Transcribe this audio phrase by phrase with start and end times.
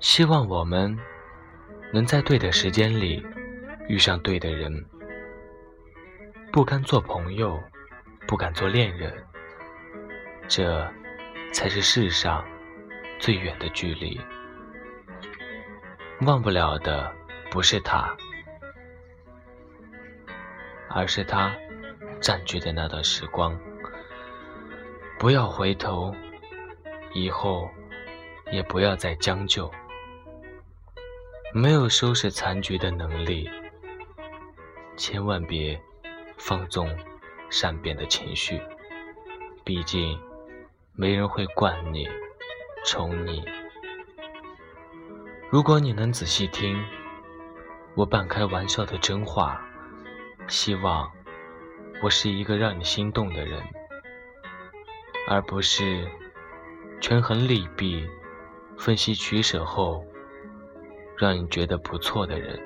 [0.00, 0.96] 希望我们
[1.92, 3.24] 能在对的时间里
[3.88, 4.72] 遇上对的人。
[6.52, 7.60] 不甘做朋友，
[8.28, 9.12] 不敢做恋人，
[10.46, 10.88] 这
[11.52, 12.44] 才是世上
[13.18, 14.20] 最远的距离。
[16.20, 17.12] 忘不了的
[17.50, 18.16] 不是他，
[20.88, 21.52] 而是他
[22.24, 23.54] 占据的那段时光。
[25.18, 26.16] 不要回头，
[27.12, 27.68] 以后
[28.50, 29.70] 也不要再将就。
[31.52, 33.50] 没有收拾残局的能力，
[34.96, 35.78] 千万别。
[36.36, 36.90] 放纵
[37.48, 38.60] 善变的情绪，
[39.64, 40.20] 毕竟
[40.92, 42.06] 没人会惯你、
[42.84, 43.42] 宠你。
[45.48, 46.84] 如果你能仔细听
[47.94, 49.64] 我半开玩笑的真话，
[50.48, 51.10] 希望
[52.04, 53.62] 我是一个让你心动的人，
[55.26, 56.06] 而不是
[57.00, 58.06] 权衡利弊、
[58.76, 60.04] 分析取舍后
[61.16, 62.60] 让你觉得不错的人。